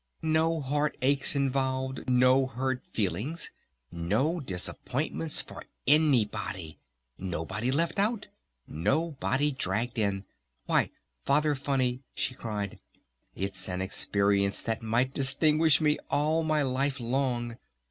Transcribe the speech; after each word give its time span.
No 0.23 0.61
heart 0.61 0.97
aches 1.03 1.35
involved, 1.35 2.09
no 2.09 2.47
hurt 2.47 2.83
feelings, 2.87 3.51
no 3.91 4.39
disappointments 4.39 5.43
for 5.43 5.63
anybody! 5.85 6.79
Nobody 7.19 7.69
left 7.71 7.99
out! 7.99 8.27
Nobody 8.65 9.51
dragged 9.51 9.99
in! 9.99 10.25
Why 10.65 10.89
Father 11.23 11.53
Funny," 11.53 12.01
she 12.15 12.33
cried. 12.33 12.79
"It's 13.35 13.69
an 13.69 13.79
experience 13.79 14.59
that 14.63 14.81
might 14.81 15.13
distinguish 15.13 15.79
me 15.79 15.99
all 16.09 16.41
my 16.41 16.63
life 16.63 16.99
long! 16.99 17.59